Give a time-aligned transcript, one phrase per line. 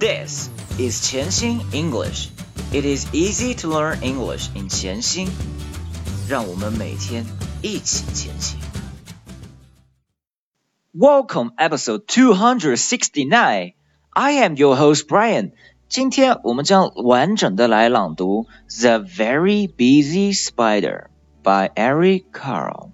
[0.00, 0.48] This
[0.78, 2.28] is 潜心 English.
[2.72, 5.28] It is easy to learn English in 潜心。
[6.28, 7.24] 让我们每天
[7.62, 8.58] 一起前行。
[10.92, 13.74] Welcome, episode two hundred sixty-nine.
[14.10, 15.52] I am your host Brian.
[15.88, 18.46] 今天我们将完整的来朗读《
[18.80, 22.90] The Very Busy Spider》by Eric Carle.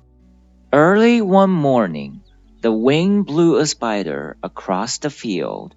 [0.71, 2.21] Early one morning,
[2.61, 5.73] the wind blew a spider across the field.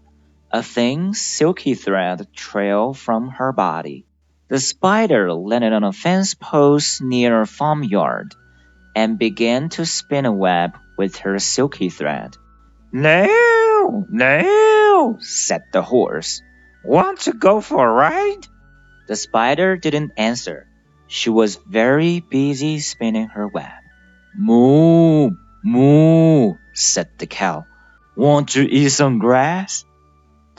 [0.52, 4.04] A thin, silky thread trailed from her body.
[4.48, 8.34] The spider landed on a fence post near a farmyard
[8.96, 12.36] and began to spin a web with her silky thread.
[12.90, 16.42] No, no, said the horse.
[16.84, 18.48] Want to go for a ride?
[19.06, 20.66] The spider didn't answer.
[21.06, 23.70] She was very busy spinning her web.
[24.36, 25.30] Moo,
[25.62, 27.66] moo, said the cow.
[28.16, 29.84] Want to eat some grass?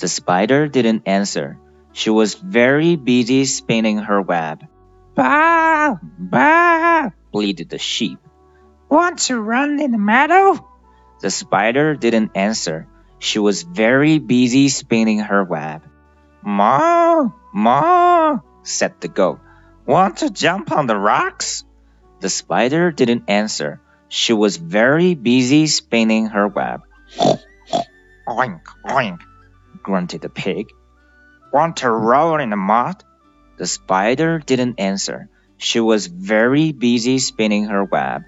[0.02, 1.60] The spider didn't answer.
[1.94, 4.66] She was very busy spinning her web.
[5.14, 5.98] Bah!
[6.18, 7.12] Bah!
[7.32, 8.18] bleated the sheep.
[8.90, 10.58] Want to run in the meadow?
[11.22, 12.88] The spider didn't answer.
[13.20, 15.84] She was very busy spinning her web.
[16.42, 17.30] Ma!
[17.54, 18.40] Ma!
[18.64, 19.40] said the goat.
[19.86, 21.64] Want to jump on the rocks?
[22.22, 23.80] The spider didn't answer.
[24.08, 26.82] She was very busy spinning her web.
[28.28, 29.20] oink, oink,
[29.84, 30.72] grunted the pig.
[31.52, 33.04] Want to roll in the mud?
[33.58, 35.30] The spider didn't answer.
[35.58, 38.24] She was very busy spinning her web.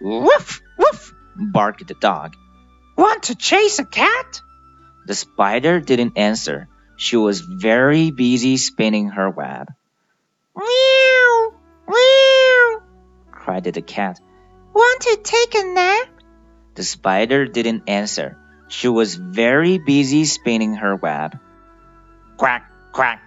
[0.00, 2.36] Woof, woof, barked the dog.
[2.96, 4.40] Want to chase a cat?
[5.06, 6.68] The spider didn't answer.
[6.96, 9.72] She was very busy spinning her web.
[10.56, 11.52] Meow,
[11.88, 12.82] meow,
[13.30, 14.20] cried the cat.
[14.72, 16.08] Want to take a nap?
[16.74, 18.38] The spider didn't answer.
[18.68, 21.38] She was very busy spinning her web.
[22.36, 23.22] Quack, quack,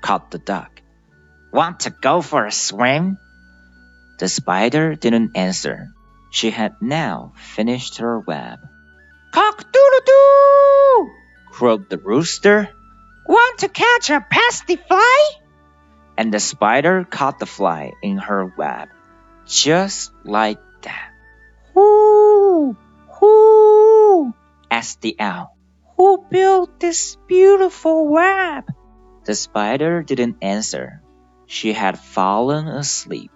[0.00, 0.80] called the duck.
[1.52, 3.18] Want to go for a swim?
[4.18, 5.88] The spider didn't answer.
[6.30, 8.60] She had now finished her web.
[9.32, 11.10] Cock-doodle-doo!
[11.50, 12.68] crowed the rooster.
[13.26, 15.30] Want to catch a pesky fly?
[16.16, 18.88] And the spider caught the fly in her web,
[19.46, 20.58] just like
[24.79, 25.57] asked the owl.
[25.97, 28.65] Who built this beautiful web?
[29.25, 31.01] The spider didn't answer.
[31.47, 33.31] She had fallen asleep.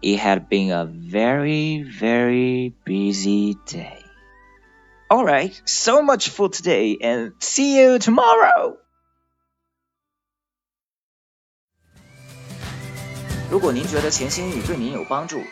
[0.00, 3.98] It had been a very, very busy day.
[5.10, 8.78] Alright, so much for today and see you tomorrow!
[13.50, 15.42] 如果您觉得潜心语对您有帮助，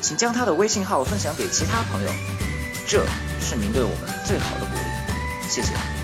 [0.00, 2.10] 请将他的微信号分享给其他朋友，
[2.87, 3.05] 这
[3.39, 5.49] 是您对我们最好的鼓励。
[5.49, 6.00] 谢谢。